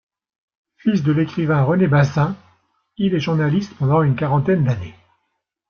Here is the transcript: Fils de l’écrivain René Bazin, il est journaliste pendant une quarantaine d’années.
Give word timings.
Fils 0.77 1.03
de 1.03 1.11
l’écrivain 1.11 1.61
René 1.61 1.85
Bazin, 1.85 2.35
il 2.97 3.13
est 3.13 3.19
journaliste 3.19 3.75
pendant 3.77 4.01
une 4.01 4.15
quarantaine 4.15 4.63
d’années. 4.63 4.95